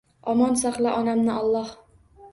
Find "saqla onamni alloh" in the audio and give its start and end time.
0.61-1.71